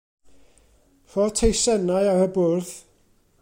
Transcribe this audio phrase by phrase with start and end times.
[1.11, 2.75] Rho'r teisenni ar y bwrdd.